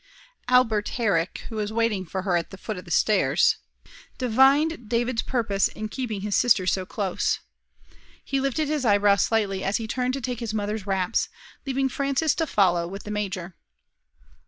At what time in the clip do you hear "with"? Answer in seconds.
12.87-13.03